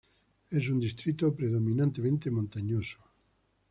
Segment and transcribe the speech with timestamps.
[0.49, 2.97] Es un distrito predominantemente montañoso.